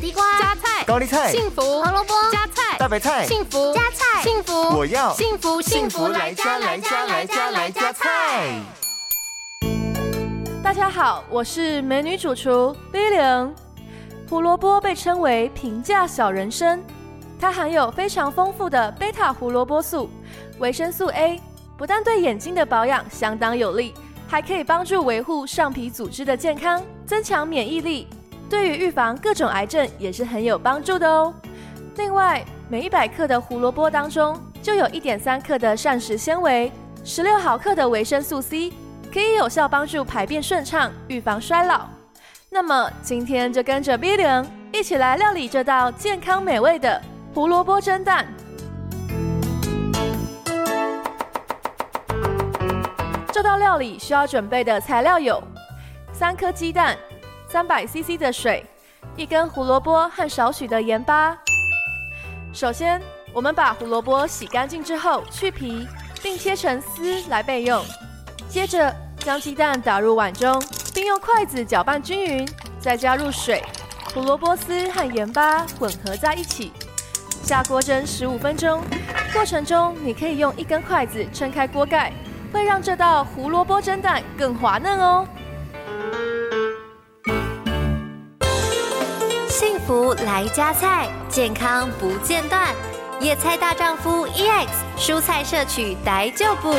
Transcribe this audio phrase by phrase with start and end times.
[0.00, 8.62] 地瓜、加菜、高丽菜、幸福、胡萝卜、加菜、大白菜、幸福、加菜、幸福，我要幸福幸福来加来加来加来加菜。
[10.62, 13.50] 大家好，我是美女主厨 Lilian。
[14.26, 16.82] 胡萝卜被称为平价小人参，
[17.38, 20.08] 它含有非常丰富的贝塔胡萝卜素、
[20.60, 21.38] 维生素 A，
[21.76, 23.92] 不但对眼睛的保养相当有利，
[24.26, 28.08] 还可以帮助维护上皮组织的健康，增强免疫力，
[28.50, 31.32] 对于预防各种癌症也是很有帮助的哦。
[31.96, 36.72] 另外，每一百克的胡萝卜当中就有一点三克的膳食纤维，
[37.04, 38.72] 十六毫克的维生素 C，
[39.12, 41.86] 可以有效帮助排便顺畅，预防衰老。
[42.50, 47.00] 那么今天就跟着 Billion 一起来料理这道健康美味的
[47.32, 48.26] 胡萝卜蒸蛋。
[53.32, 55.40] 这道料理需要准备的材料有：
[56.12, 56.96] 三颗鸡蛋、
[57.50, 58.64] 三百 CC 的水、
[59.16, 61.36] 一根胡萝卜和少许的盐巴。
[62.52, 65.84] 首先，我们把胡萝卜洗干净之后去皮，
[66.22, 67.84] 并切成丝来备用。
[68.48, 70.62] 接着，将鸡蛋打入碗中。
[70.92, 72.48] 并用筷子搅拌均匀，
[72.80, 73.62] 再加入水、
[74.12, 76.72] 胡萝卜丝和盐巴混合在一起，
[77.44, 78.82] 下锅蒸十五分钟。
[79.32, 82.12] 过程中，你可以用一根筷子撑开锅盖，
[82.52, 85.26] 会让这道胡萝卜蒸蛋更滑嫩哦。
[89.86, 92.74] 福来加菜，健康不间断。
[93.20, 96.72] 野菜大丈夫 EX，蔬菜摄取逮就补。